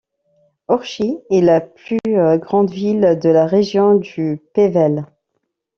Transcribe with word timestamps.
Orchies 0.67 1.19
est 1.29 1.41
la 1.41 1.61
plus 1.61 1.99
grande 2.39 2.71
ville 2.71 3.19
de 3.21 3.29
la 3.29 3.45
région 3.45 3.93
du 3.93 4.41
Pévèle. 4.51 5.05